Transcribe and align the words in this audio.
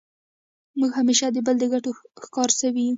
موږ 0.79 0.91
همېشه 0.99 1.25
د 1.31 1.37
بل 1.45 1.55
د 1.59 1.63
ګټو 1.73 1.91
ښکار 2.23 2.49
سوي 2.59 2.83
یو. 2.87 2.89